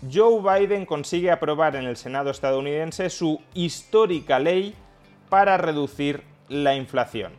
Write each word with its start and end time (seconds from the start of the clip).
Joe 0.00 0.40
Biden 0.40 0.86
consigue 0.86 1.32
aprobar 1.32 1.74
en 1.74 1.84
el 1.84 1.96
Senado 1.96 2.30
estadounidense 2.30 3.10
su 3.10 3.42
histórica 3.54 4.38
ley 4.38 4.76
para 5.28 5.56
reducir 5.56 6.22
la 6.48 6.76
inflación. 6.76 7.32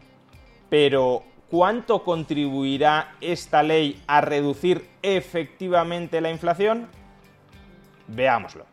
Pero, 0.70 1.24
¿cuánto 1.50 2.04
contribuirá 2.04 3.16
esta 3.22 3.64
ley 3.64 4.04
a 4.08 4.20
reducir 4.20 4.90
efectivamente 5.02 6.20
la 6.20 6.32
inflación? 6.32 6.90
Veámoslo. 8.08 8.66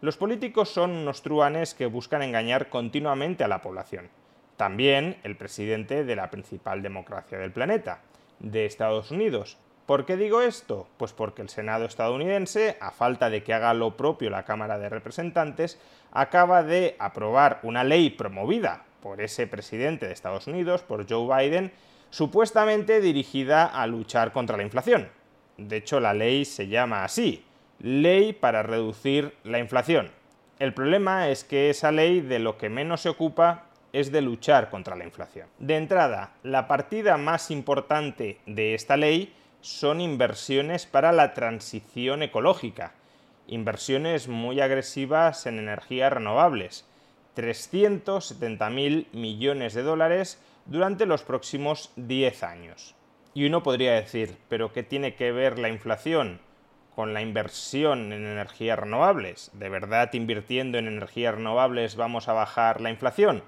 Los 0.00 0.16
políticos 0.16 0.70
son 0.70 0.90
unos 0.90 1.22
truanes 1.22 1.72
que 1.72 1.86
buscan 1.86 2.22
engañar 2.22 2.68
continuamente 2.68 3.44
a 3.44 3.48
la 3.48 3.62
población. 3.62 4.10
También 4.56 5.18
el 5.22 5.36
presidente 5.36 6.04
de 6.04 6.16
la 6.16 6.30
principal 6.30 6.82
democracia 6.82 7.38
del 7.38 7.52
planeta, 7.52 8.02
de 8.44 8.66
Estados 8.66 9.10
Unidos. 9.10 9.58
¿Por 9.86 10.06
qué 10.06 10.16
digo 10.16 10.40
esto? 10.40 10.86
Pues 10.96 11.12
porque 11.12 11.42
el 11.42 11.48
Senado 11.48 11.84
estadounidense, 11.84 12.76
a 12.80 12.90
falta 12.90 13.28
de 13.28 13.42
que 13.42 13.52
haga 13.52 13.74
lo 13.74 13.96
propio 13.96 14.30
la 14.30 14.44
Cámara 14.44 14.78
de 14.78 14.88
Representantes, 14.88 15.78
acaba 16.12 16.62
de 16.62 16.96
aprobar 16.98 17.60
una 17.62 17.84
ley 17.84 18.10
promovida 18.10 18.84
por 19.02 19.20
ese 19.20 19.46
presidente 19.46 20.06
de 20.06 20.12
Estados 20.12 20.46
Unidos, 20.46 20.82
por 20.82 21.06
Joe 21.08 21.26
Biden, 21.36 21.72
supuestamente 22.08 23.00
dirigida 23.00 23.66
a 23.66 23.86
luchar 23.86 24.32
contra 24.32 24.56
la 24.56 24.62
inflación. 24.62 25.08
De 25.58 25.76
hecho, 25.76 26.00
la 26.00 26.14
ley 26.14 26.44
se 26.44 26.68
llama 26.68 27.04
así, 27.04 27.44
Ley 27.80 28.32
para 28.32 28.62
reducir 28.62 29.34
la 29.44 29.58
inflación. 29.58 30.10
El 30.58 30.72
problema 30.72 31.28
es 31.28 31.44
que 31.44 31.70
esa 31.70 31.90
ley 31.90 32.20
de 32.20 32.38
lo 32.38 32.56
que 32.56 32.70
menos 32.70 33.02
se 33.02 33.08
ocupa 33.08 33.64
es 33.94 34.10
de 34.10 34.22
luchar 34.22 34.70
contra 34.70 34.96
la 34.96 35.04
inflación. 35.04 35.46
De 35.60 35.76
entrada, 35.76 36.32
la 36.42 36.66
partida 36.66 37.16
más 37.16 37.52
importante 37.52 38.40
de 38.44 38.74
esta 38.74 38.96
ley 38.96 39.32
son 39.60 40.00
inversiones 40.00 40.84
para 40.84 41.12
la 41.12 41.32
transición 41.32 42.24
ecológica, 42.24 42.92
inversiones 43.46 44.26
muy 44.26 44.60
agresivas 44.60 45.46
en 45.46 45.60
energías 45.60 46.12
renovables, 46.12 46.84
370.000 47.36 49.06
millones 49.12 49.74
de 49.74 49.82
dólares 49.84 50.42
durante 50.66 51.06
los 51.06 51.22
próximos 51.22 51.92
10 51.94 52.42
años. 52.42 52.96
Y 53.32 53.46
uno 53.46 53.62
podría 53.62 53.92
decir, 53.92 54.36
¿pero 54.48 54.72
qué 54.72 54.82
tiene 54.82 55.14
que 55.14 55.30
ver 55.30 55.56
la 55.56 55.68
inflación 55.68 56.40
con 56.96 57.14
la 57.14 57.22
inversión 57.22 58.12
en 58.12 58.26
energías 58.26 58.80
renovables? 58.80 59.52
¿De 59.52 59.68
verdad 59.68 60.12
invirtiendo 60.14 60.78
en 60.78 60.88
energías 60.88 61.36
renovables 61.36 61.94
vamos 61.94 62.28
a 62.28 62.32
bajar 62.32 62.80
la 62.80 62.90
inflación? 62.90 63.44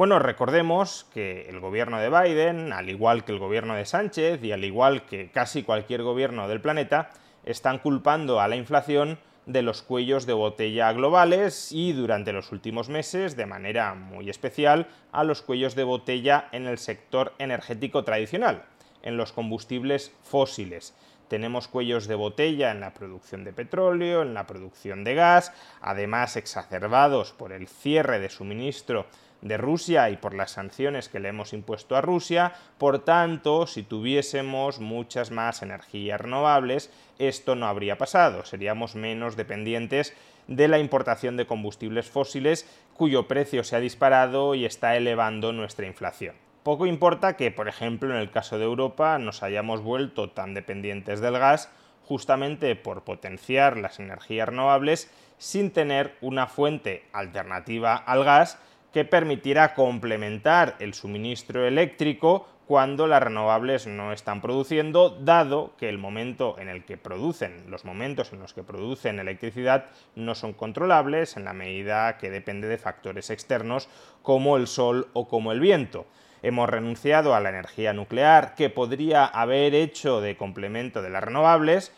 Bueno, 0.00 0.18
recordemos 0.18 1.06
que 1.12 1.42
el 1.50 1.60
gobierno 1.60 2.00
de 2.00 2.08
Biden, 2.08 2.72
al 2.72 2.88
igual 2.88 3.22
que 3.22 3.32
el 3.32 3.38
gobierno 3.38 3.74
de 3.74 3.84
Sánchez 3.84 4.42
y 4.42 4.50
al 4.50 4.64
igual 4.64 5.04
que 5.04 5.30
casi 5.30 5.62
cualquier 5.62 6.02
gobierno 6.02 6.48
del 6.48 6.62
planeta, 6.62 7.10
están 7.44 7.80
culpando 7.80 8.40
a 8.40 8.48
la 8.48 8.56
inflación 8.56 9.18
de 9.44 9.60
los 9.60 9.82
cuellos 9.82 10.24
de 10.24 10.32
botella 10.32 10.90
globales 10.94 11.70
y 11.70 11.92
durante 11.92 12.32
los 12.32 12.50
últimos 12.50 12.88
meses, 12.88 13.36
de 13.36 13.44
manera 13.44 13.94
muy 13.94 14.30
especial, 14.30 14.88
a 15.12 15.22
los 15.22 15.42
cuellos 15.42 15.74
de 15.74 15.84
botella 15.84 16.48
en 16.52 16.66
el 16.66 16.78
sector 16.78 17.34
energético 17.38 18.02
tradicional, 18.02 18.64
en 19.02 19.18
los 19.18 19.32
combustibles 19.32 20.14
fósiles. 20.22 20.94
Tenemos 21.28 21.68
cuellos 21.68 22.08
de 22.08 22.14
botella 22.14 22.70
en 22.70 22.80
la 22.80 22.94
producción 22.94 23.44
de 23.44 23.52
petróleo, 23.52 24.22
en 24.22 24.32
la 24.32 24.46
producción 24.46 25.04
de 25.04 25.14
gas, 25.14 25.52
además 25.82 26.36
exacerbados 26.36 27.32
por 27.32 27.52
el 27.52 27.68
cierre 27.68 28.18
de 28.18 28.30
suministro 28.30 29.04
de 29.42 29.56
Rusia 29.56 30.10
y 30.10 30.16
por 30.16 30.34
las 30.34 30.52
sanciones 30.52 31.08
que 31.08 31.20
le 31.20 31.28
hemos 31.28 31.52
impuesto 31.52 31.96
a 31.96 32.00
Rusia. 32.00 32.52
Por 32.78 33.00
tanto, 33.00 33.66
si 33.66 33.82
tuviésemos 33.82 34.80
muchas 34.80 35.30
más 35.30 35.62
energías 35.62 36.20
renovables, 36.20 36.90
esto 37.18 37.54
no 37.54 37.66
habría 37.66 37.98
pasado. 37.98 38.44
Seríamos 38.44 38.94
menos 38.94 39.36
dependientes 39.36 40.14
de 40.46 40.68
la 40.68 40.78
importación 40.78 41.36
de 41.36 41.46
combustibles 41.46 42.10
fósiles 42.10 42.68
cuyo 42.94 43.28
precio 43.28 43.64
se 43.64 43.76
ha 43.76 43.80
disparado 43.80 44.54
y 44.54 44.64
está 44.64 44.96
elevando 44.96 45.52
nuestra 45.52 45.86
inflación. 45.86 46.34
Poco 46.62 46.86
importa 46.86 47.36
que, 47.36 47.50
por 47.50 47.68
ejemplo, 47.68 48.10
en 48.10 48.20
el 48.20 48.30
caso 48.30 48.58
de 48.58 48.64
Europa 48.64 49.18
nos 49.18 49.42
hayamos 49.42 49.80
vuelto 49.80 50.30
tan 50.30 50.52
dependientes 50.52 51.20
del 51.20 51.38
gas 51.38 51.70
justamente 52.04 52.74
por 52.76 53.04
potenciar 53.04 53.76
las 53.76 54.00
energías 54.00 54.48
renovables 54.48 55.10
sin 55.38 55.70
tener 55.70 56.16
una 56.20 56.48
fuente 56.48 57.04
alternativa 57.12 57.94
al 57.94 58.24
gas 58.24 58.58
que 58.92 59.04
permitirá 59.04 59.74
complementar 59.74 60.76
el 60.80 60.94
suministro 60.94 61.66
eléctrico 61.66 62.46
cuando 62.70 63.08
las 63.08 63.20
renovables 63.20 63.88
no 63.88 64.12
están 64.12 64.40
produciendo, 64.40 65.10
dado 65.10 65.72
que 65.76 65.88
el 65.88 65.98
momento 65.98 66.56
en 66.56 66.68
el 66.68 66.84
que 66.84 66.96
producen, 66.96 67.68
los 67.68 67.84
momentos 67.84 68.32
en 68.32 68.38
los 68.38 68.54
que 68.54 68.62
producen 68.62 69.18
electricidad 69.18 69.86
no 70.14 70.36
son 70.36 70.52
controlables 70.52 71.36
en 71.36 71.44
la 71.44 71.52
medida 71.52 72.16
que 72.16 72.30
depende 72.30 72.68
de 72.68 72.78
factores 72.78 73.30
externos 73.30 73.88
como 74.22 74.56
el 74.56 74.68
sol 74.68 75.08
o 75.14 75.26
como 75.26 75.50
el 75.50 75.58
viento. 75.58 76.06
Hemos 76.42 76.70
renunciado 76.70 77.34
a 77.34 77.40
la 77.40 77.48
energía 77.48 77.92
nuclear 77.92 78.54
que 78.54 78.70
podría 78.70 79.24
haber 79.26 79.74
hecho 79.74 80.20
de 80.20 80.36
complemento 80.36 81.02
de 81.02 81.10
las 81.10 81.24
renovables 81.24 81.92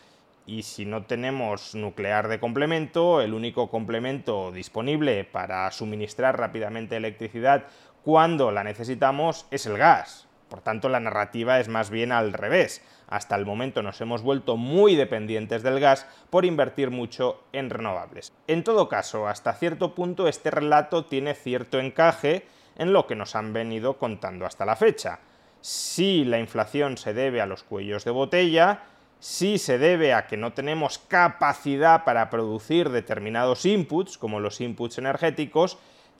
y 0.45 0.63
si 0.63 0.85
no 0.85 1.05
tenemos 1.05 1.75
nuclear 1.75 2.27
de 2.27 2.39
complemento, 2.39 3.21
el 3.21 3.33
único 3.33 3.69
complemento 3.69 4.51
disponible 4.51 5.23
para 5.23 5.69
suministrar 5.71 6.37
rápidamente 6.37 6.97
electricidad 6.97 7.65
cuando 8.03 8.51
la 8.51 8.63
necesitamos 8.63 9.47
es 9.51 9.65
el 9.65 9.77
gas. 9.77 10.27
Por 10.49 10.61
tanto, 10.61 10.89
la 10.89 10.99
narrativa 10.99 11.59
es 11.59 11.67
más 11.67 11.89
bien 11.89 12.11
al 12.11 12.33
revés. 12.33 12.83
Hasta 13.07 13.35
el 13.35 13.45
momento 13.45 13.81
nos 13.81 13.99
hemos 14.01 14.21
vuelto 14.21 14.57
muy 14.57 14.95
dependientes 14.95 15.63
del 15.63 15.79
gas 15.79 16.05
por 16.29 16.45
invertir 16.45 16.91
mucho 16.91 17.43
en 17.53 17.69
renovables. 17.69 18.33
En 18.47 18.63
todo 18.63 18.87
caso, 18.89 19.27
hasta 19.27 19.53
cierto 19.53 19.95
punto 19.95 20.27
este 20.27 20.51
relato 20.51 21.05
tiene 21.05 21.33
cierto 21.33 21.79
encaje 21.79 22.45
en 22.75 22.93
lo 22.93 23.07
que 23.07 23.15
nos 23.15 23.35
han 23.35 23.53
venido 23.53 23.97
contando 23.97 24.45
hasta 24.45 24.65
la 24.65 24.75
fecha. 24.75 25.19
Si 25.61 26.25
la 26.25 26.39
inflación 26.39 26.97
se 26.97 27.13
debe 27.13 27.41
a 27.41 27.45
los 27.45 27.63
cuellos 27.63 28.03
de 28.03 28.11
botella, 28.11 28.83
si 29.23 29.57
se 29.57 29.77
debe 29.77 30.13
a 30.13 30.27
que 30.27 30.35
no 30.35 30.51
tenemos 30.51 30.97
capacidad 30.97 32.03
para 32.03 32.29
producir 32.29 32.89
determinados 32.89 33.65
inputs, 33.65 34.17
como 34.17 34.41
los 34.41 34.59
inputs 34.59 34.97
energéticos, 34.97 35.77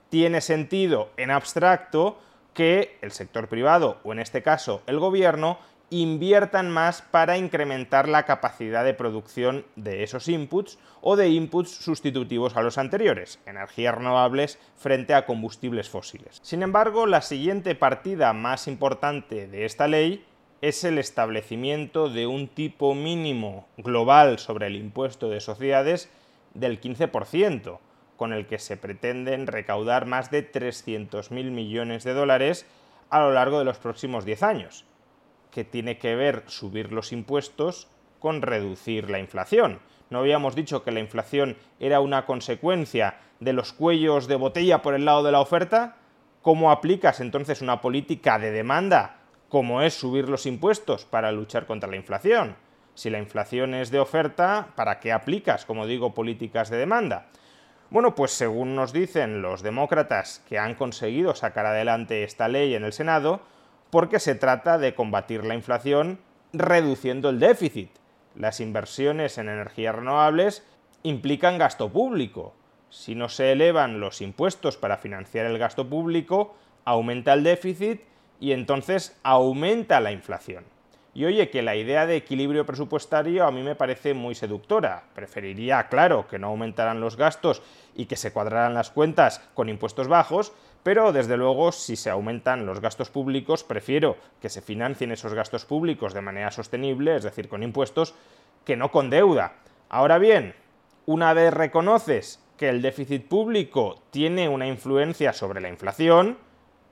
tiene 0.08 0.40
sentido 0.40 1.10
en 1.18 1.30
abstracto 1.30 2.18
que 2.54 2.96
el 3.02 3.12
sector 3.12 3.48
privado, 3.48 3.98
o 4.04 4.12
en 4.12 4.20
este 4.20 4.42
caso 4.42 4.80
el 4.86 4.98
gobierno, 5.00 5.58
inviertan 5.90 6.70
más 6.70 7.02
para 7.02 7.36
incrementar 7.36 8.08
la 8.08 8.24
capacidad 8.24 8.86
de 8.86 8.94
producción 8.94 9.66
de 9.76 10.02
esos 10.02 10.26
inputs 10.28 10.78
o 11.02 11.14
de 11.16 11.28
inputs 11.28 11.72
sustitutivos 11.72 12.56
a 12.56 12.62
los 12.62 12.78
anteriores, 12.78 13.38
energías 13.44 13.94
renovables 13.94 14.58
frente 14.76 15.12
a 15.12 15.26
combustibles 15.26 15.90
fósiles. 15.90 16.40
Sin 16.42 16.62
embargo, 16.62 17.06
la 17.06 17.20
siguiente 17.20 17.74
partida 17.74 18.32
más 18.32 18.66
importante 18.66 19.46
de 19.46 19.66
esta 19.66 19.88
ley 19.88 20.24
es 20.64 20.82
el 20.82 20.96
establecimiento 20.96 22.08
de 22.08 22.26
un 22.26 22.48
tipo 22.48 22.94
mínimo 22.94 23.68
global 23.76 24.38
sobre 24.38 24.66
el 24.68 24.76
impuesto 24.76 25.28
de 25.28 25.40
sociedades 25.40 26.08
del 26.54 26.80
15%, 26.80 27.80
con 28.16 28.32
el 28.32 28.46
que 28.46 28.58
se 28.58 28.78
pretenden 28.78 29.46
recaudar 29.46 30.06
más 30.06 30.30
de 30.30 30.50
300.000 30.50 31.50
millones 31.50 32.02
de 32.02 32.14
dólares 32.14 32.64
a 33.10 33.20
lo 33.20 33.30
largo 33.30 33.58
de 33.58 33.66
los 33.66 33.76
próximos 33.76 34.24
10 34.24 34.42
años, 34.42 34.86
que 35.50 35.64
tiene 35.64 35.98
que 35.98 36.14
ver 36.16 36.44
subir 36.46 36.94
los 36.94 37.12
impuestos 37.12 37.86
con 38.18 38.40
reducir 38.40 39.10
la 39.10 39.18
inflación. 39.18 39.80
¿No 40.08 40.20
habíamos 40.20 40.54
dicho 40.54 40.82
que 40.82 40.92
la 40.92 41.00
inflación 41.00 41.58
era 41.78 42.00
una 42.00 42.24
consecuencia 42.24 43.18
de 43.38 43.52
los 43.52 43.74
cuellos 43.74 44.28
de 44.28 44.36
botella 44.36 44.80
por 44.80 44.94
el 44.94 45.04
lado 45.04 45.24
de 45.24 45.32
la 45.32 45.42
oferta? 45.42 45.98
¿Cómo 46.40 46.70
aplicas 46.70 47.20
entonces 47.20 47.60
una 47.60 47.82
política 47.82 48.38
de 48.38 48.50
demanda 48.50 49.23
como 49.54 49.82
es 49.82 49.94
subir 49.94 50.28
los 50.28 50.46
impuestos 50.46 51.04
para 51.04 51.30
luchar 51.30 51.64
contra 51.64 51.88
la 51.88 51.94
inflación. 51.94 52.56
Si 52.96 53.08
la 53.08 53.20
inflación 53.20 53.72
es 53.72 53.92
de 53.92 54.00
oferta, 54.00 54.70
¿para 54.74 54.98
qué 54.98 55.12
aplicas, 55.12 55.64
como 55.64 55.86
digo, 55.86 56.12
políticas 56.12 56.70
de 56.70 56.76
demanda? 56.76 57.28
Bueno, 57.88 58.16
pues 58.16 58.32
según 58.32 58.74
nos 58.74 58.92
dicen 58.92 59.42
los 59.42 59.62
demócratas 59.62 60.42
que 60.48 60.58
han 60.58 60.74
conseguido 60.74 61.36
sacar 61.36 61.66
adelante 61.66 62.24
esta 62.24 62.48
ley 62.48 62.74
en 62.74 62.82
el 62.82 62.92
Senado, 62.92 63.42
porque 63.90 64.18
se 64.18 64.34
trata 64.34 64.76
de 64.76 64.96
combatir 64.96 65.44
la 65.44 65.54
inflación 65.54 66.18
reduciendo 66.52 67.30
el 67.30 67.38
déficit. 67.38 67.90
Las 68.34 68.58
inversiones 68.58 69.38
en 69.38 69.48
energías 69.48 69.94
renovables 69.94 70.66
implican 71.04 71.58
gasto 71.58 71.92
público. 71.92 72.56
Si 72.90 73.14
no 73.14 73.28
se 73.28 73.52
elevan 73.52 74.00
los 74.00 74.20
impuestos 74.20 74.76
para 74.76 74.96
financiar 74.96 75.46
el 75.46 75.58
gasto 75.58 75.88
público, 75.88 76.56
aumenta 76.84 77.34
el 77.34 77.44
déficit 77.44 78.02
y 78.40 78.52
entonces 78.52 79.18
aumenta 79.22 80.00
la 80.00 80.12
inflación. 80.12 80.64
Y 81.14 81.24
oye, 81.26 81.48
que 81.48 81.62
la 81.62 81.76
idea 81.76 82.06
de 82.06 82.16
equilibrio 82.16 82.66
presupuestario 82.66 83.46
a 83.46 83.52
mí 83.52 83.62
me 83.62 83.76
parece 83.76 84.14
muy 84.14 84.34
seductora. 84.34 85.04
Preferiría, 85.14 85.88
claro, 85.88 86.26
que 86.26 86.40
no 86.40 86.48
aumentaran 86.48 87.00
los 87.00 87.16
gastos 87.16 87.62
y 87.94 88.06
que 88.06 88.16
se 88.16 88.32
cuadraran 88.32 88.74
las 88.74 88.90
cuentas 88.90 89.40
con 89.54 89.68
impuestos 89.68 90.08
bajos, 90.08 90.52
pero 90.82 91.12
desde 91.12 91.36
luego 91.36 91.70
si 91.70 91.94
se 91.94 92.10
aumentan 92.10 92.66
los 92.66 92.80
gastos 92.80 93.10
públicos, 93.10 93.62
prefiero 93.62 94.16
que 94.40 94.48
se 94.48 94.60
financien 94.60 95.12
esos 95.12 95.34
gastos 95.34 95.64
públicos 95.64 96.14
de 96.14 96.20
manera 96.20 96.50
sostenible, 96.50 97.14
es 97.14 97.22
decir, 97.22 97.48
con 97.48 97.62
impuestos, 97.62 98.14
que 98.64 98.76
no 98.76 98.90
con 98.90 99.08
deuda. 99.08 99.54
Ahora 99.88 100.18
bien, 100.18 100.56
una 101.06 101.32
vez 101.32 101.54
reconoces 101.54 102.42
que 102.56 102.68
el 102.68 102.82
déficit 102.82 103.28
público 103.28 104.02
tiene 104.10 104.48
una 104.48 104.66
influencia 104.66 105.32
sobre 105.32 105.60
la 105.60 105.68
inflación, 105.68 106.38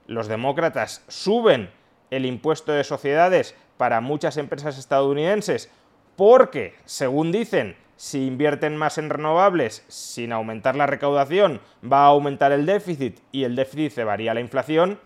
los 0.07 0.27
demócratas 0.27 1.03
suben 1.07 1.69
el 2.11 2.25
impuesto 2.25 2.71
de 2.71 2.83
sociedades 2.83 3.55
para 3.77 4.01
muchas 4.01 4.37
empresas 4.37 4.77
estadounidenses 4.77 5.69
porque, 6.15 6.75
según 6.85 7.31
dicen, 7.31 7.75
si 7.95 8.27
invierten 8.27 8.75
más 8.75 8.97
en 8.97 9.09
renovables 9.09 9.83
sin 9.87 10.31
aumentar 10.31 10.75
la 10.75 10.87
recaudación, 10.87 11.61
va 11.83 12.03
a 12.03 12.07
aumentar 12.07 12.51
el 12.51 12.65
déficit 12.65 13.19
y 13.31 13.45
el 13.45 13.55
déficit 13.55 13.93
se 13.93 14.03
varía 14.03 14.33
la 14.33 14.41
inflación, 14.41 14.99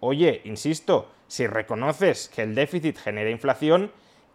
oye, 0.00 0.42
insisto, 0.44 1.10
si 1.28 1.46
reconoces 1.46 2.28
que 2.28 2.42
el 2.42 2.54
déficit 2.54 2.98
genera 2.98 3.30
inflación, 3.30 3.90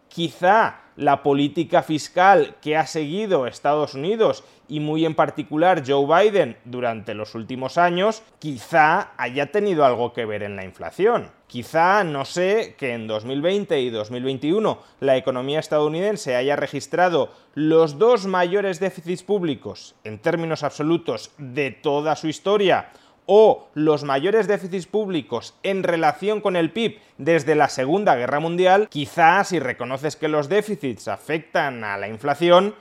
quizá 0.08 0.80
la 0.96 1.22
política 1.22 1.82
fiscal 1.82 2.56
que 2.60 2.76
ha 2.76 2.86
seguido 2.86 3.46
Estados 3.46 3.94
Unidos 3.94 4.42
y 4.68 4.80
muy 4.80 5.06
en 5.06 5.14
particular 5.14 5.82
Joe 5.86 6.06
Biden 6.06 6.56
durante 6.64 7.14
los 7.14 7.34
últimos 7.34 7.78
años, 7.78 8.22
quizá 8.38 9.12
haya 9.16 9.50
tenido 9.50 9.84
algo 9.84 10.12
que 10.12 10.26
ver 10.26 10.42
en 10.42 10.56
la 10.56 10.64
inflación. 10.64 11.30
Quizá 11.46 12.04
no 12.04 12.24
sé 12.24 12.74
que 12.76 12.92
en 12.92 13.06
2020 13.06 13.80
y 13.80 13.90
2021 13.90 14.78
la 15.00 15.16
economía 15.16 15.60
estadounidense 15.60 16.36
haya 16.36 16.56
registrado 16.56 17.32
los 17.54 17.98
dos 17.98 18.26
mayores 18.26 18.80
déficits 18.80 19.22
públicos 19.22 19.94
en 20.04 20.18
términos 20.18 20.62
absolutos 20.62 21.30
de 21.38 21.70
toda 21.70 22.16
su 22.16 22.28
historia 22.28 22.90
o 23.30 23.68
los 23.74 24.04
mayores 24.04 24.48
déficits 24.48 24.86
públicos 24.86 25.54
en 25.62 25.82
relación 25.82 26.40
con 26.40 26.56
el 26.56 26.72
PIB 26.72 26.98
desde 27.18 27.54
la 27.54 27.68
Segunda 27.68 28.16
Guerra 28.16 28.40
Mundial, 28.40 28.88
quizás 28.88 29.48
si 29.48 29.60
reconoces 29.60 30.16
que 30.16 30.28
los 30.28 30.48
déficits 30.48 31.08
afectan 31.08 31.84
a 31.84 31.98
la 31.98 32.08
inflación, 32.08 32.74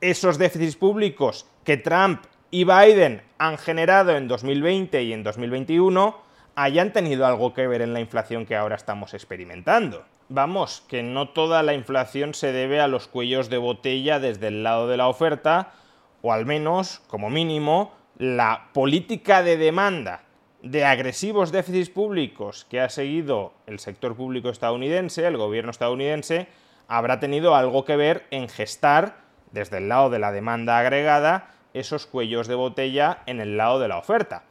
esos 0.00 0.36
déficits 0.36 0.74
públicos 0.74 1.46
que 1.62 1.76
Trump 1.76 2.24
y 2.50 2.64
Biden 2.64 3.22
han 3.38 3.56
generado 3.56 4.16
en 4.16 4.26
2020 4.26 5.00
y 5.04 5.12
en 5.12 5.22
2021 5.22 6.18
hayan 6.56 6.92
tenido 6.92 7.24
algo 7.24 7.54
que 7.54 7.68
ver 7.68 7.80
en 7.80 7.92
la 7.92 8.00
inflación 8.00 8.46
que 8.46 8.56
ahora 8.56 8.74
estamos 8.74 9.14
experimentando. 9.14 10.04
Vamos, 10.28 10.82
que 10.88 11.04
no 11.04 11.28
toda 11.28 11.62
la 11.62 11.74
inflación 11.74 12.34
se 12.34 12.50
debe 12.50 12.80
a 12.80 12.88
los 12.88 13.06
cuellos 13.06 13.48
de 13.48 13.58
botella 13.58 14.18
desde 14.18 14.48
el 14.48 14.64
lado 14.64 14.88
de 14.88 14.96
la 14.96 15.06
oferta, 15.06 15.72
o 16.20 16.32
al 16.32 16.46
menos, 16.46 17.00
como 17.06 17.30
mínimo, 17.30 17.92
la 18.18 18.68
política 18.72 19.42
de 19.42 19.56
demanda 19.56 20.22
de 20.62 20.84
agresivos 20.84 21.52
déficits 21.52 21.90
públicos 21.90 22.64
que 22.70 22.80
ha 22.80 22.88
seguido 22.88 23.52
el 23.66 23.78
sector 23.80 24.16
público 24.16 24.48
estadounidense, 24.48 25.26
el 25.26 25.36
gobierno 25.36 25.70
estadounidense, 25.70 26.46
habrá 26.88 27.20
tenido 27.20 27.54
algo 27.54 27.84
que 27.84 27.96
ver 27.96 28.24
en 28.30 28.48
gestar, 28.48 29.16
desde 29.52 29.78
el 29.78 29.88
lado 29.88 30.10
de 30.10 30.18
la 30.18 30.32
demanda 30.32 30.78
agregada, 30.78 31.50
esos 31.74 32.06
cuellos 32.06 32.46
de 32.46 32.54
botella 32.54 33.18
en 33.26 33.40
el 33.40 33.56
lado 33.56 33.78
de 33.78 33.88
la 33.88 33.98
oferta. 33.98 34.44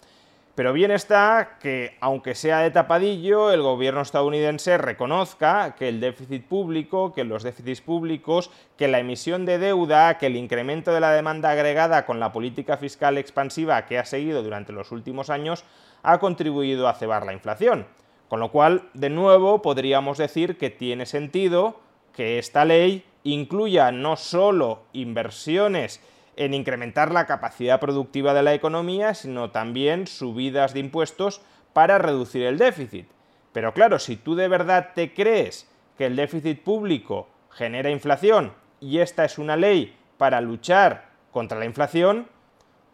Pero 0.56 0.72
bien 0.72 0.92
está 0.92 1.58
que, 1.60 1.98
aunque 2.00 2.36
sea 2.36 2.60
de 2.60 2.70
tapadillo, 2.70 3.52
el 3.52 3.64
gobierno 3.64 4.02
estadounidense 4.02 4.78
reconozca 4.78 5.74
que 5.74 5.90
el 5.90 6.00
déficit 6.00 6.46
público, 6.46 7.12
que 7.12 7.24
los 7.24 7.42
déficits 7.42 7.82
públicos, 7.82 8.52
que 8.78 8.88
la 8.88 9.00
emisión 9.00 9.46
de 9.46 9.58
deuda, 9.58 10.20
que 10.20 10.28
el 10.28 10.36
incremento 10.36 10.94
de 10.94 11.00
la 11.00 11.12
demanda 11.12 11.50
agregada 11.50 12.06
con 12.06 12.20
la 12.20 12.32
política 12.32 12.78
fiscal 12.78 13.18
expansiva 13.18 13.88
que 13.88 13.98
ha 13.98 14.06
seguido 14.06 14.44
durante 14.44 14.74
los 14.74 14.92
últimos 14.92 15.32
años 15.32 15.66
ha 16.04 16.20
contribuido 16.20 16.88
a 16.88 16.94
cebar 16.94 17.26
la 17.26 17.34
inflación. 17.34 17.88
Con 18.30 18.40
lo 18.40 18.52
cual, 18.52 18.90
de 18.94 19.10
nuevo, 19.10 19.64
podríamos 19.64 20.20
decir 20.20 20.60
que 20.60 20.70
tiene 20.70 21.08
sentido 21.08 21.80
que 22.14 22.38
esta 22.38 22.64
ley 22.64 23.04
incluya 23.24 23.92
no 23.92 24.18
solo 24.18 24.84
inversiones 24.94 26.00
en 26.36 26.54
incrementar 26.54 27.12
la 27.12 27.26
capacidad 27.26 27.80
productiva 27.80 28.34
de 28.34 28.44
la 28.44 28.54
economía, 28.54 29.14
sino 29.14 29.52
también 29.52 30.08
subidas 30.08 30.74
de 30.74 30.80
impuestos 30.80 31.42
para 31.74 31.98
reducir 31.98 32.44
el 32.44 32.58
déficit. 32.58 33.08
Pero 33.52 33.74
claro, 33.74 34.00
si 34.00 34.16
tú 34.16 34.36
de 34.36 34.48
verdad 34.48 34.90
te 34.96 35.14
crees 35.14 35.70
que 35.98 36.08
el 36.08 36.16
déficit 36.16 36.64
público 36.64 37.30
genera 37.52 37.92
inflación 37.92 38.54
y 38.80 39.00
esta 39.00 39.26
es 39.26 39.38
una 39.38 39.56
ley 39.56 39.96
para 40.18 40.42
luchar 40.42 41.10
contra 41.32 41.60
la 41.60 41.66
inflación, 41.66 42.28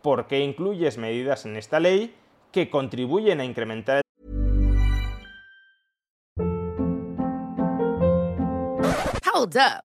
¿por 0.01 0.27
qué 0.27 0.39
incluyes 0.39 0.97
medidas 0.97 1.45
en 1.45 1.55
esta 1.55 1.79
ley 1.79 2.15
que 2.51 2.69
contribuyen 2.69 3.39
a 3.39 3.45
incrementar 3.45 3.97
el 3.97 4.03
Hold. 9.33 9.88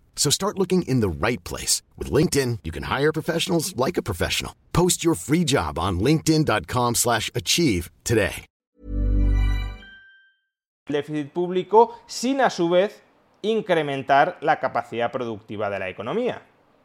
So 0.15 0.29
start 0.29 0.57
looking 0.57 0.83
in 0.83 1.01
the 1.01 1.09
right 1.09 1.43
place. 1.43 1.81
With 1.97 2.11
LinkedIn, 2.11 2.59
you 2.63 2.71
can 2.71 2.83
hire 2.83 3.11
professionals 3.11 3.75
like 3.75 3.97
a 3.97 4.03
professional. 4.03 4.53
Post 4.71 5.03
your 5.03 5.15
free 5.15 5.43
job 5.43 5.77
on 5.79 5.99
linkedin.com 5.99 6.95
slash 6.95 7.31
achieve 7.35 7.89
today. 8.03 8.45
Déficit 10.87 11.31
público 11.31 12.01
sin 12.07 12.41
a 12.41 12.49
su 12.49 12.69
vez 12.69 13.01
incrementar 13.41 14.37
la 14.41 14.59
capacidad 14.59 15.11
productiva 15.11 15.69
de 15.69 15.79
la 15.79 15.89
economía. 15.89 16.43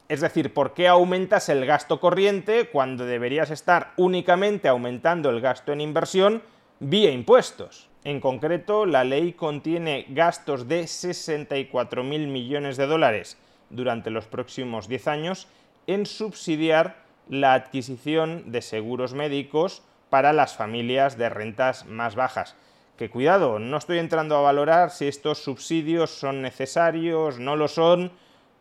Es 0.09 0.21
decir, 0.21 0.55
¿por 0.55 0.73
qué 0.73 0.87
aumentas 0.87 1.49
el 1.49 1.67
gasto 1.67 1.99
corriente 1.99 2.69
cuando 2.71 3.05
deberías 3.05 3.51
estar 3.51 3.93
únicamente 3.97 4.69
aumentando 4.69 5.31
el 5.31 5.41
gasto 5.41 5.73
en 5.73 5.81
inversión 5.81 6.43
vía 6.79 7.11
impuestos? 7.11 7.89
En 8.07 8.21
concreto, 8.21 8.87
la 8.87 9.03
ley 9.03 9.33
contiene 9.33 10.07
gastos 10.11 10.69
de 10.69 10.85
64.000 10.85 12.05
millones 12.29 12.77
de 12.77 12.87
dólares 12.87 13.37
durante 13.69 14.11
los 14.11 14.29
próximos 14.29 14.87
10 14.87 15.09
años 15.09 15.49
en 15.89 16.07
subsidiar 16.07 17.03
la 17.29 17.55
adquisición 17.55 18.53
de 18.53 18.63
seguros 18.63 19.13
médicos 19.13 19.83
para 20.09 20.33
las 20.33 20.57
familias 20.57 21.19
de 21.19 21.31
rentas 21.31 21.85
más 21.87 22.15
bajas. 22.15 22.55
Que 22.97 23.11
cuidado, 23.11 23.59
no 23.59 23.77
estoy 23.77 23.99
entrando 23.99 24.37
a 24.37 24.43
valorar 24.43 24.93
si 24.93 25.09
estos 25.09 25.43
subsidios 25.43 26.13
son 26.13 26.43
necesarios, 26.43 27.41
no 27.41 27.57
lo 27.57 27.67
son. 27.67 28.13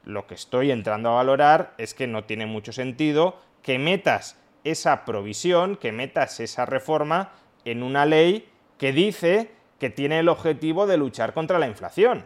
Lo 0.06 0.26
que 0.26 0.34
estoy 0.34 0.72
entrando 0.72 1.10
a 1.10 1.18
valorar 1.18 1.76
es 1.78 1.94
que 1.94 2.08
no 2.08 2.24
tiene 2.24 2.48
mucho 2.48 2.74
sentido 2.74 3.40
que 3.62 3.78
metas 3.78 4.40
esa 4.64 5.06
provisión, 5.06 5.76
que 5.76 5.92
metas 5.92 6.40
esa 6.40 6.66
reforma 6.66 7.32
en 7.64 7.84
una 7.84 8.08
ley 8.08 8.50
que 8.78 8.92
dice 8.92 9.52
que 9.80 9.90
tiene 9.90 10.20
el 10.20 10.30
objetivo 10.30 10.88
de 10.88 10.98
luchar 10.98 11.34
contra 11.34 11.60
la 11.60 11.68
inflación. 11.68 12.26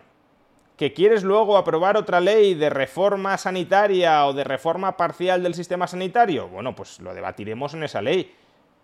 ¿Que 0.77 0.93
quieres 0.93 1.23
luego 1.23 1.57
aprobar 1.57 1.97
otra 1.97 2.21
ley 2.21 2.53
de 2.53 2.69
reforma 2.69 3.37
sanitaria 3.37 4.25
o 4.25 4.33
de 4.33 4.45
reforma 4.45 4.95
parcial 4.95 5.43
del 5.43 5.53
sistema 5.53 5.87
sanitario? 5.87 6.47
Bueno, 6.47 6.75
pues 6.75 6.99
lo 6.99 7.13
debatiremos 7.13 7.73
en 7.73 7.83
esa 7.83 8.01
ley. 8.01 8.33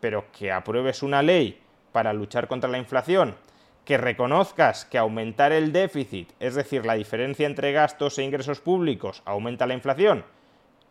Pero 0.01 0.25
que 0.31 0.51
apruebes 0.51 1.03
una 1.03 1.21
ley 1.21 1.61
para 1.93 2.11
luchar 2.11 2.49
contra 2.49 2.69
la 2.69 2.77
inflación, 2.77 3.35
que 3.85 3.97
reconozcas 3.97 4.83
que 4.83 4.97
aumentar 4.97 5.53
el 5.53 5.71
déficit, 5.71 6.33
es 6.41 6.55
decir, 6.55 6.85
la 6.85 6.95
diferencia 6.95 7.47
entre 7.47 7.71
gastos 7.71 8.19
e 8.19 8.23
ingresos 8.23 8.59
públicos, 8.59 9.21
aumenta 9.23 9.65
la 9.65 9.75
inflación, 9.75 10.25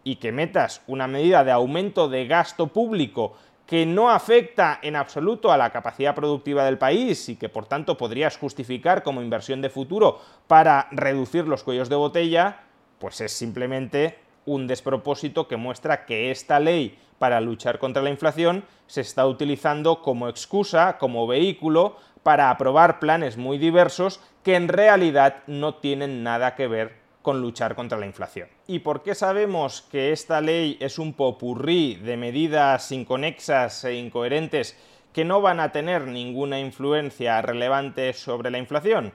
y 0.05 0.17
que 0.17 0.33
metas 0.33 0.81
una 0.87 1.07
medida 1.07 1.45
de 1.45 1.51
aumento 1.51 2.09
de 2.09 2.27
gasto 2.27 2.69
público 2.69 3.37
que 3.67 3.87
no 3.87 4.11
afecta 4.11 4.79
en 4.83 4.97
absoluto 4.97 5.51
a 5.51 5.57
la 5.57 5.71
capacidad 5.71 6.15
productiva 6.15 6.65
del 6.65 6.79
país 6.79 7.29
y 7.29 7.37
que 7.37 7.49
por 7.49 7.67
tanto 7.67 7.97
podrías 7.97 8.37
justificar 8.37 9.03
como 9.03 9.23
inversión 9.23 9.63
de 9.63 9.71
futuro 9.71 10.21
para 10.47 10.89
reducir 10.91 11.47
los 11.47 11.63
cuellos 11.65 11.89
de 11.89 11.97
botella, 11.97 12.65
pues 12.99 13.21
es 13.21 13.33
simplemente 13.33 14.19
un 14.47 14.67
despropósito 14.67 15.49
que 15.49 15.57
muestra 15.57 16.05
que 16.05 16.31
esta 16.31 16.61
ley 16.61 16.99
para 17.19 17.41
luchar 17.41 17.79
contra 17.79 18.03
la 18.03 18.11
inflación 18.11 18.65
se 18.87 19.01
está 19.01 19.27
utilizando 19.27 20.03
como 20.03 20.29
excusa, 20.29 20.99
como 20.99 21.27
vehículo 21.27 21.97
para 22.23 22.51
aprobar 22.51 22.99
planes 22.99 23.37
muy 23.37 23.59
diversos 23.59 24.21
que 24.43 24.57
en 24.57 24.69
realidad 24.69 25.43
no 25.47 25.77
tienen 25.77 26.23
nada 26.23 26.55
que 26.55 26.69
ver 26.69 27.04
con 27.25 27.41
luchar 27.41 27.75
contra 27.75 27.99
la 27.99 28.05
inflación. 28.05 28.51
¿Y 28.67 28.81
por 28.81 29.03
qué 29.03 29.15
sabemos 29.15 29.81
que 29.91 30.13
esta 30.13 30.43
ley 30.43 30.77
es 30.79 30.99
un 30.99 31.15
popurrí 31.15 31.95
de 31.95 32.19
medidas 32.19 32.93
inconexas 32.93 33.83
e 33.85 33.95
incoherentes 33.95 34.77
que 35.15 35.25
no 35.25 35.41
van 35.41 35.59
a 35.59 35.73
tener 35.73 36.07
ninguna 36.07 36.61
influencia 36.61 37.41
relevante 37.41 38.13
sobre 38.13 38.51
la 38.51 38.59
inflación? 38.59 39.15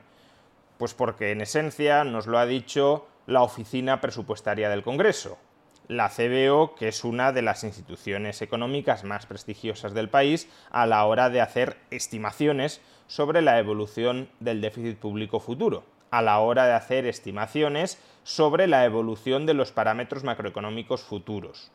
Pues 0.80 0.96
porque 0.96 1.32
en 1.32 1.42
esencia 1.42 2.04
nos 2.04 2.26
lo 2.26 2.40
ha 2.40 2.48
dicho 2.48 3.06
la 3.28 3.44
Oficina 3.44 4.02
Presupuestaria 4.02 4.70
del 4.72 4.82
Congreso, 4.82 5.38
la 5.88 6.10
CBO, 6.10 6.74
que 6.74 6.88
es 6.88 7.04
una 7.04 7.32
de 7.32 7.44
las 7.44 7.64
instituciones 7.64 8.42
económicas 8.42 9.04
más 9.04 9.28
prestigiosas 9.28 9.94
del 9.94 10.10
país 10.10 10.50
a 10.72 10.88
la 10.88 11.06
hora 11.06 11.30
de 11.30 11.42
hacer 11.42 11.78
estimaciones 11.92 12.82
sobre 13.06 13.44
la 13.44 13.60
evolución 13.60 14.30
del 14.40 14.62
déficit 14.62 14.98
público 14.98 15.40
futuro 15.40 15.84
a 16.12 16.22
la 16.22 16.40
hora 16.40 16.66
de 16.66 16.74
hacer 16.74 17.06
estimaciones 17.06 18.02
sobre 18.24 18.68
la 18.68 18.86
evolución 18.86 19.46
de 19.46 19.54
los 19.54 19.72
parámetros 19.72 20.24
macroeconómicos 20.24 21.02
futuros. 21.02 21.72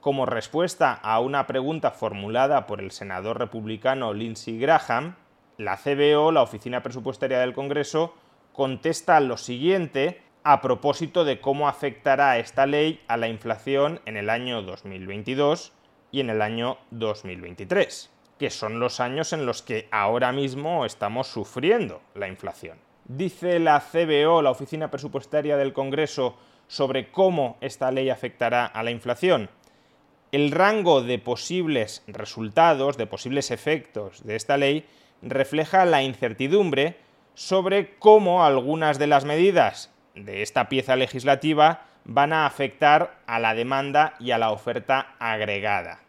Como 0.00 0.26
respuesta 0.26 0.92
a 0.92 1.18
una 1.20 1.46
pregunta 1.46 1.90
formulada 1.90 2.66
por 2.66 2.80
el 2.80 2.90
senador 2.90 3.38
republicano 3.38 4.14
Lindsey 4.14 4.58
Graham, 4.58 5.16
la 5.58 5.76
CBO, 5.76 6.32
la 6.32 6.42
Oficina 6.42 6.82
Presupuestaria 6.82 7.40
del 7.40 7.54
Congreso, 7.54 8.14
contesta 8.52 9.18
lo 9.20 9.36
siguiente 9.36 10.22
a 10.44 10.60
propósito 10.60 11.24
de 11.24 11.40
cómo 11.40 11.68
afectará 11.68 12.38
esta 12.38 12.66
ley 12.66 13.02
a 13.08 13.16
la 13.16 13.26
inflación 13.26 14.00
en 14.06 14.16
el 14.16 14.30
año 14.30 14.62
2022 14.62 15.72
y 16.12 16.20
en 16.20 16.30
el 16.30 16.40
año 16.40 16.78
2023, 16.92 18.12
que 18.38 18.50
son 18.50 18.78
los 18.78 19.00
años 19.00 19.32
en 19.32 19.44
los 19.44 19.62
que 19.62 19.88
ahora 19.90 20.30
mismo 20.30 20.86
estamos 20.86 21.26
sufriendo 21.26 22.00
la 22.14 22.28
inflación 22.28 22.85
dice 23.08 23.58
la 23.58 23.80
CBO, 23.80 24.42
la 24.42 24.50
Oficina 24.50 24.90
Presupuestaria 24.90 25.56
del 25.56 25.72
Congreso, 25.72 26.36
sobre 26.68 27.10
cómo 27.10 27.56
esta 27.60 27.90
ley 27.90 28.10
afectará 28.10 28.66
a 28.66 28.82
la 28.82 28.90
inflación? 28.90 29.50
El 30.32 30.50
rango 30.50 31.02
de 31.02 31.18
posibles 31.18 32.02
resultados, 32.08 32.96
de 32.96 33.06
posibles 33.06 33.50
efectos 33.50 34.24
de 34.24 34.36
esta 34.36 34.56
ley, 34.56 34.84
refleja 35.22 35.84
la 35.84 36.02
incertidumbre 36.02 36.96
sobre 37.34 37.96
cómo 37.98 38.44
algunas 38.44 38.98
de 38.98 39.06
las 39.06 39.24
medidas 39.24 39.92
de 40.14 40.42
esta 40.42 40.68
pieza 40.68 40.96
legislativa 40.96 41.86
van 42.04 42.32
a 42.32 42.46
afectar 42.46 43.18
a 43.26 43.38
la 43.38 43.54
demanda 43.54 44.14
y 44.18 44.30
a 44.30 44.38
la 44.38 44.50
oferta 44.50 45.14
agregada. 45.18 46.00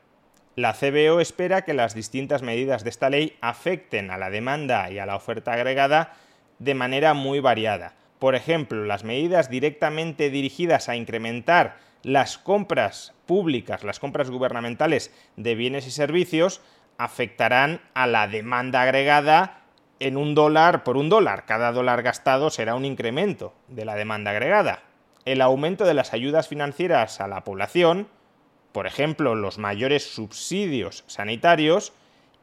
La 0.55 0.73
CBO 0.73 1.19
espera 1.19 1.63
que 1.63 1.73
las 1.73 1.93
distintas 1.93 2.41
medidas 2.41 2.83
de 2.83 2.89
esta 2.89 3.09
ley 3.09 3.37
afecten 3.41 4.09
a 4.09 4.17
la 4.17 4.31
demanda 4.31 4.89
y 4.89 4.97
a 4.97 5.05
la 5.05 5.15
oferta 5.15 5.53
agregada 5.53 6.13
de 6.59 6.73
manera 6.73 7.13
muy 7.13 7.39
variada. 7.39 7.93
Por 8.19 8.35
ejemplo, 8.35 8.83
las 8.85 9.03
medidas 9.03 9.49
directamente 9.49 10.29
dirigidas 10.29 10.89
a 10.89 10.95
incrementar 10.95 11.77
las 12.03 12.37
compras 12.37 13.13
públicas, 13.25 13.83
las 13.83 13.99
compras 13.99 14.29
gubernamentales 14.29 15.13
de 15.35 15.55
bienes 15.55 15.85
y 15.87 15.91
servicios, 15.91 16.61
afectarán 16.97 17.81
a 17.93 18.07
la 18.07 18.27
demanda 18.27 18.81
agregada 18.81 19.61
en 19.99 20.17
un 20.17 20.35
dólar 20.35 20.83
por 20.83 20.97
un 20.97 21.09
dólar. 21.09 21.45
Cada 21.45 21.71
dólar 21.71 22.01
gastado 22.03 22.49
será 22.49 22.75
un 22.75 22.85
incremento 22.85 23.53
de 23.67 23.85
la 23.85 23.95
demanda 23.95 24.31
agregada. 24.31 24.83
El 25.25 25.41
aumento 25.41 25.85
de 25.85 25.93
las 25.93 26.13
ayudas 26.13 26.47
financieras 26.47 27.19
a 27.19 27.27
la 27.27 27.43
población, 27.43 28.07
por 28.71 28.87
ejemplo, 28.87 29.35
los 29.35 29.57
mayores 29.57 30.03
subsidios 30.03 31.03
sanitarios, 31.07 31.93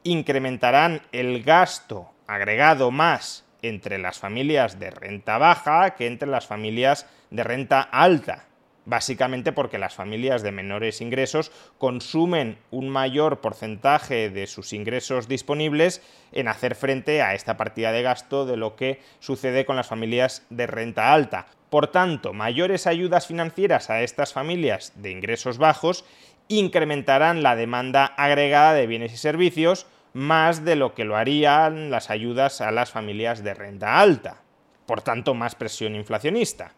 incrementarán 0.03 1.01
el 1.13 1.43
gasto 1.43 2.11
agregado 2.27 2.91
más 2.91 3.44
entre 3.69 3.99
las 3.99 4.19
familias 4.19 4.79
de 4.79 4.91
renta 4.91 5.39
baja 5.39 5.95
que 5.95 6.07
entre 6.07 6.29
las 6.29 6.47
familias 6.47 7.07
de 7.31 7.45
renta 7.45 7.81
alta. 7.81 8.47
Básicamente 8.87 9.53
porque 9.53 9.79
las 9.79 9.95
familias 9.95 10.43
de 10.43 10.53
menores 10.53 11.01
ingresos 11.01 11.51
consumen 11.79 12.59
un 12.71 12.91
mayor 12.91 13.41
porcentaje 13.41 14.29
de 14.29 14.47
sus 14.47 14.75
ingresos 14.75 15.27
disponibles 15.27 16.03
en 16.33 16.49
hacer 16.49 16.75
frente 16.75 17.23
a 17.23 17.35
esta 17.35 17.57
partida 17.57 17.93
de 17.93 18.03
gasto 18.03 18.45
de 18.45 18.59
lo 18.59 18.77
que 18.77 19.01
sucede 19.21 19.65
con 19.65 19.77
las 19.77 19.87
familias 19.87 20.45
de 20.51 20.67
renta 20.67 21.15
alta. 21.15 21.47
Por 21.71 21.87
tanto, 21.87 22.35
mayores 22.35 22.87
ayudas 22.87 23.27
financieras 23.27 23.89
a 23.89 24.03
estas 24.03 24.35
familias 24.35 24.93
de 24.97 25.11
ingresos 25.11 25.57
bajos 25.57 26.05
incrementarán 26.49 27.43
la 27.43 27.57
demanda 27.57 28.05
agregada 28.05 28.75
de 28.75 28.87
bienes 28.87 29.15
y 29.15 29.17
servicios, 29.17 29.87
más 30.15 30.65
de 30.65 30.77
lo 30.77 30.95
que 30.95 31.05
lo 31.05 31.17
harían 31.17 31.91
las 31.91 32.09
ayudas 32.09 32.61
a 32.61 32.71
las 32.71 32.91
familias 32.91 33.43
de 33.43 33.53
renta 33.53 34.01
alta. 34.01 34.41
Por 34.87 35.03
tanto, 35.03 35.35
más 35.35 35.57
presión 35.57 35.97
inflacionista. 35.97 36.73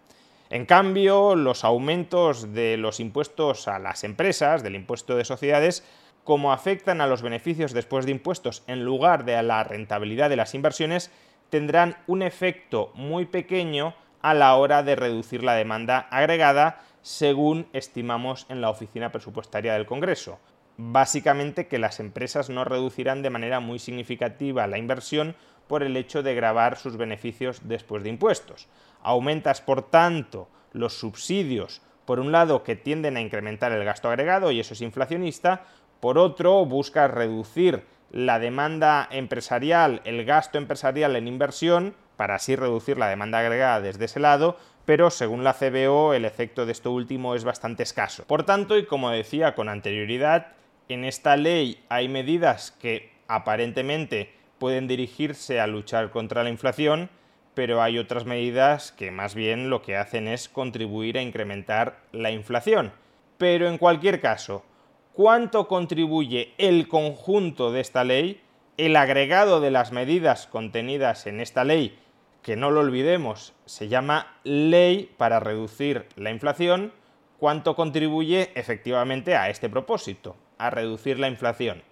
En 0.48 0.64
cambio, 0.64 1.36
los 1.36 1.62
aumentos 1.62 2.54
de 2.54 2.78
los 2.78 2.98
impuestos 2.98 3.68
a 3.68 3.78
las 3.78 4.04
empresas, 4.04 4.62
del 4.62 4.74
impuesto 4.74 5.16
de 5.16 5.24
sociedades, 5.24 5.84
como 6.24 6.52
afectan 6.52 7.00
a 7.00 7.06
los 7.06 7.20
beneficios 7.20 7.72
después 7.72 8.06
de 8.06 8.12
impuestos 8.12 8.64
en 8.66 8.84
lugar 8.84 9.24
de 9.24 9.36
a 9.36 9.42
la 9.42 9.62
rentabilidad 9.64 10.30
de 10.30 10.36
las 10.36 10.54
inversiones, 10.54 11.10
tendrán 11.50 11.98
un 12.06 12.22
efecto 12.22 12.90
muy 12.94 13.26
pequeño 13.26 13.94
a 14.22 14.32
la 14.34 14.56
hora 14.56 14.82
de 14.82 14.96
reducir 14.96 15.44
la 15.44 15.54
demanda 15.54 16.08
agregada, 16.10 16.80
según 17.02 17.68
estimamos 17.72 18.46
en 18.48 18.60
la 18.60 18.70
Oficina 18.70 19.12
Presupuestaria 19.12 19.74
del 19.74 19.86
Congreso 19.86 20.40
básicamente 20.76 21.66
que 21.68 21.78
las 21.78 22.00
empresas 22.00 22.50
no 22.50 22.64
reducirán 22.64 23.22
de 23.22 23.30
manera 23.30 23.60
muy 23.60 23.78
significativa 23.78 24.66
la 24.66 24.78
inversión 24.78 25.34
por 25.66 25.82
el 25.82 25.96
hecho 25.96 26.22
de 26.22 26.34
grabar 26.34 26.76
sus 26.76 26.96
beneficios 26.96 27.60
después 27.64 28.02
de 28.02 28.10
impuestos. 28.10 28.68
Aumentas, 29.02 29.60
por 29.60 29.82
tanto, 29.82 30.48
los 30.72 30.98
subsidios, 30.98 31.82
por 32.04 32.20
un 32.20 32.32
lado, 32.32 32.62
que 32.62 32.76
tienden 32.76 33.16
a 33.16 33.20
incrementar 33.20 33.72
el 33.72 33.84
gasto 33.84 34.08
agregado, 34.08 34.50
y 34.50 34.60
eso 34.60 34.74
es 34.74 34.80
inflacionista, 34.80 35.64
por 36.00 36.18
otro, 36.18 36.64
buscas 36.66 37.10
reducir 37.10 37.84
la 38.10 38.38
demanda 38.38 39.08
empresarial, 39.10 40.02
el 40.04 40.24
gasto 40.24 40.58
empresarial 40.58 41.16
en 41.16 41.26
inversión, 41.26 41.94
para 42.16 42.36
así 42.36 42.54
reducir 42.54 42.98
la 42.98 43.08
demanda 43.08 43.40
agregada 43.40 43.80
desde 43.80 44.04
ese 44.04 44.20
lado, 44.20 44.56
pero 44.84 45.10
según 45.10 45.42
la 45.42 45.54
CBO 45.54 46.14
el 46.14 46.24
efecto 46.24 46.64
de 46.64 46.72
esto 46.72 46.92
último 46.92 47.34
es 47.34 47.44
bastante 47.44 47.82
escaso. 47.82 48.24
Por 48.24 48.44
tanto, 48.44 48.78
y 48.78 48.86
como 48.86 49.10
decía 49.10 49.54
con 49.54 49.68
anterioridad, 49.68 50.52
en 50.88 51.04
esta 51.04 51.36
ley 51.36 51.82
hay 51.88 52.08
medidas 52.08 52.70
que 52.70 53.10
aparentemente 53.28 54.32
pueden 54.58 54.86
dirigirse 54.88 55.60
a 55.60 55.66
luchar 55.66 56.10
contra 56.10 56.42
la 56.42 56.50
inflación, 56.50 57.10
pero 57.54 57.82
hay 57.82 57.98
otras 57.98 58.24
medidas 58.24 58.92
que 58.92 59.10
más 59.10 59.34
bien 59.34 59.70
lo 59.70 59.82
que 59.82 59.96
hacen 59.96 60.28
es 60.28 60.48
contribuir 60.48 61.18
a 61.18 61.22
incrementar 61.22 62.00
la 62.12 62.30
inflación. 62.30 62.92
Pero 63.38 63.68
en 63.68 63.78
cualquier 63.78 64.20
caso, 64.20 64.64
¿cuánto 65.12 65.68
contribuye 65.68 66.52
el 66.58 66.88
conjunto 66.88 67.72
de 67.72 67.80
esta 67.80 68.04
ley, 68.04 68.40
el 68.76 68.96
agregado 68.96 69.60
de 69.60 69.70
las 69.70 69.92
medidas 69.92 70.46
contenidas 70.46 71.26
en 71.26 71.40
esta 71.40 71.64
ley, 71.64 71.98
que 72.42 72.56
no 72.56 72.70
lo 72.70 72.80
olvidemos, 72.80 73.54
se 73.64 73.88
llama 73.88 74.38
Ley 74.44 75.10
para 75.16 75.40
reducir 75.40 76.06
la 76.14 76.30
inflación, 76.30 76.92
cuánto 77.38 77.74
contribuye 77.74 78.52
efectivamente 78.54 79.34
a 79.34 79.50
este 79.50 79.68
propósito? 79.68 80.36
A 80.58 80.70
reducir 80.70 81.18
la 81.18 81.28
inflación? 81.28 81.82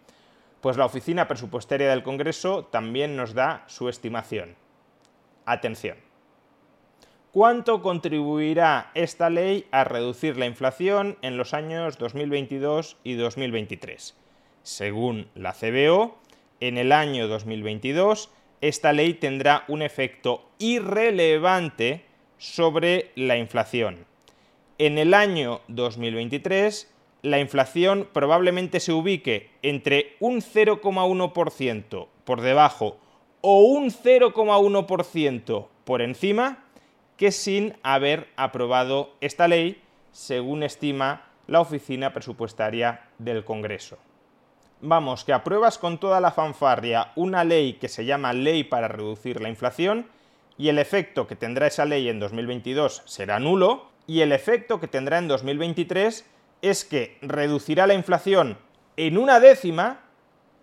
Pues 0.61 0.77
la 0.77 0.87
Oficina 0.87 1.29
Presupuestaria 1.29 1.91
del 1.91 2.03
Congreso 2.03 2.65
también 2.65 3.17
nos 3.17 3.35
da 3.35 3.65
su 3.67 3.89
estimación. 3.89 4.57
Atención. 5.45 5.99
¿Cuánto 7.33 7.83
contribuirá 7.83 8.93
esta 8.95 9.29
ley 9.29 9.67
a 9.73 9.85
reducir 9.85 10.37
la 10.37 10.47
inflación 10.47 11.19
en 11.21 11.37
los 11.37 11.53
años 11.53 11.99
2022 11.99 12.97
y 13.03 13.15
2023? 13.15 14.17
Según 14.63 15.29
la 15.35 15.53
CBO, 15.53 16.17
en 16.61 16.79
el 16.79 16.93
año 16.93 17.29
2022 17.29 18.31
esta 18.61 18.95
ley 18.95 19.15
tendrá 19.15 19.65
un 19.69 19.83
efecto 19.83 20.49
irrelevante 20.59 22.07
sobre 22.39 23.11
la 23.15 23.37
inflación. 23.37 24.07
En 24.79 24.97
el 24.97 25.13
año 25.13 25.61
2023 25.69 26.94
la 27.25 27.39
inflación 27.39 28.07
probablemente 28.13 28.81
se 28.81 28.93
ubique 28.93 29.51
entre 29.63 30.15
un 30.21 30.43
0,1% 30.43 32.07
por 32.23 32.43
debajo 32.43 32.99
o 33.41 33.63
un 33.63 33.91
0,1% 33.91 35.67
por 35.85 36.03
encima 36.03 36.65
que 37.17 37.33
sin 37.33 37.77
haber 37.83 38.29
aprobado 38.37 39.15
esta 39.23 39.49
ley, 39.49 39.81
según 40.13 40.63
estima 40.63 41.23
la 41.47 41.63
Oficina 41.63 42.13
Presupuestaria 42.13 43.09
del 43.17 43.43
Congreso. 43.43 43.97
Vamos, 44.83 45.25
que 45.25 45.33
apruebas 45.33 45.79
con 45.79 45.97
toda 45.97 46.21
la 46.21 46.31
fanfarria 46.31 47.13
una 47.17 47.43
ley 47.43 47.75
que 47.75 47.89
se 47.89 48.05
llama 48.05 48.35
Ley 48.35 48.65
para 48.65 48.89
reducir 48.89 49.41
la 49.41 49.49
inflación 49.49 50.09
y 50.59 50.69
el 50.69 50.79
efecto 50.79 51.27
que 51.27 51.37
tendrá 51.37 51.69
esa 51.69 51.87
ley 51.87 52.11
en 52.11 52.21
2022 52.21 53.01
será 53.07 53.39
nulo 53.39 53.87
y 54.07 54.21
el 54.21 54.31
efecto 54.33 54.79
que 54.79 54.89
tendrá 54.89 55.17
en 55.17 55.27
2023 55.29 56.34
es 56.71 56.85
que 56.85 57.19
reducirá 57.23 57.87
la 57.87 57.95
inflación 57.95 58.59
en 58.97 59.19
una 59.19 59.41
décima 59.41 60.01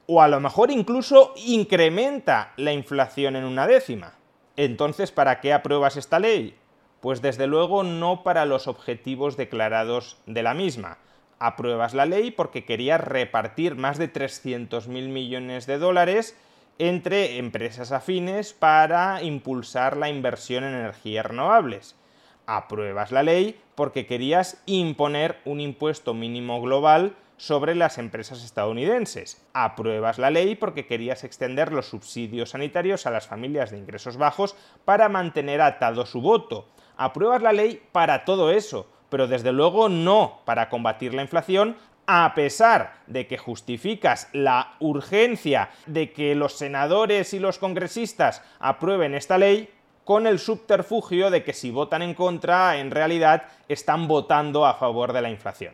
o 0.07 0.21
a 0.21 0.27
lo 0.27 0.39
mejor 0.39 0.71
incluso 0.71 1.33
incrementa 1.37 2.53
la 2.57 2.73
inflación 2.73 3.35
en 3.35 3.45
una 3.45 3.67
décima. 3.67 4.15
Entonces, 4.57 5.11
¿para 5.11 5.39
qué 5.39 5.53
apruebas 5.53 5.97
esta 5.97 6.19
ley? 6.19 6.57
Pues 6.99 7.21
desde 7.21 7.47
luego 7.47 7.83
no 7.83 8.23
para 8.23 8.45
los 8.45 8.67
objetivos 8.67 9.37
declarados 9.37 10.17
de 10.25 10.43
la 10.43 10.53
misma. 10.53 10.97
Apruebas 11.39 11.93
la 11.93 12.05
ley 12.05 12.31
porque 12.31 12.65
querías 12.65 13.01
repartir 13.01 13.75
más 13.75 13.97
de 13.97 14.11
300.000 14.11 14.87
millones 14.87 15.65
de 15.65 15.77
dólares 15.77 16.37
entre 16.77 17.37
empresas 17.37 17.91
afines 17.91 18.53
para 18.53 19.21
impulsar 19.23 19.97
la 19.97 20.09
inversión 20.09 20.63
en 20.63 20.73
energías 20.73 21.25
renovables. 21.25 21.95
Apruebas 22.45 23.11
la 23.11 23.23
ley 23.23 23.59
porque 23.75 24.05
querías 24.05 24.61
imponer 24.65 25.39
un 25.45 25.59
impuesto 25.59 26.13
mínimo 26.13 26.61
global 26.61 27.15
sobre 27.37 27.73
las 27.73 27.97
empresas 27.97 28.43
estadounidenses. 28.43 29.43
Apruebas 29.53 30.19
la 30.19 30.29
ley 30.29 30.55
porque 30.55 30.85
querías 30.85 31.23
extender 31.23 31.71
los 31.71 31.87
subsidios 31.87 32.51
sanitarios 32.51 33.07
a 33.07 33.11
las 33.11 33.27
familias 33.27 33.71
de 33.71 33.79
ingresos 33.79 34.17
bajos 34.17 34.55
para 34.85 35.09
mantener 35.09 35.59
atado 35.61 36.05
su 36.05 36.21
voto. 36.21 36.67
Apruebas 36.97 37.41
la 37.41 37.51
ley 37.51 37.81
para 37.91 38.25
todo 38.25 38.51
eso, 38.51 38.87
pero 39.09 39.27
desde 39.27 39.51
luego 39.51 39.89
no 39.89 40.41
para 40.45 40.69
combatir 40.69 41.15
la 41.15 41.23
inflación 41.23 41.77
a 42.05 42.33
pesar 42.35 42.93
de 43.07 43.25
que 43.25 43.37
justificas 43.37 44.29
la 44.33 44.75
urgencia 44.79 45.69
de 45.85 46.11
que 46.11 46.35
los 46.35 46.53
senadores 46.53 47.33
y 47.33 47.39
los 47.39 47.57
congresistas 47.57 48.43
aprueben 48.59 49.15
esta 49.15 49.37
ley 49.37 49.69
con 50.03 50.27
el 50.27 50.39
subterfugio 50.39 51.29
de 51.29 51.43
que 51.43 51.53
si 51.53 51.71
votan 51.71 52.01
en 52.01 52.13
contra, 52.13 52.77
en 52.77 52.91
realidad 52.91 53.43
están 53.67 54.07
votando 54.07 54.65
a 54.65 54.73
favor 54.75 55.13
de 55.13 55.21
la 55.21 55.29
inflación. 55.29 55.73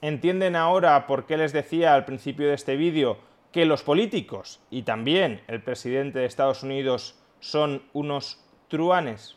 ¿Entienden 0.00 0.56
ahora 0.56 1.06
por 1.06 1.26
qué 1.26 1.36
les 1.36 1.52
decía 1.52 1.94
al 1.94 2.04
principio 2.04 2.48
de 2.48 2.54
este 2.54 2.76
vídeo 2.76 3.18
que 3.52 3.64
los 3.64 3.82
políticos 3.82 4.60
y 4.70 4.82
también 4.82 5.42
el 5.46 5.62
presidente 5.62 6.18
de 6.18 6.26
Estados 6.26 6.62
Unidos 6.62 7.14
son 7.38 7.82
unos 7.92 8.40
truanes? 8.68 9.36